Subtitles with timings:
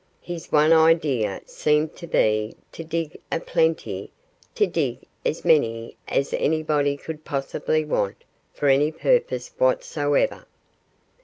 [0.23, 4.11] His one idea seemed to be to dig a plenty
[4.55, 10.47] to dig as many as anybody could possibly want for any purpose whatsoever.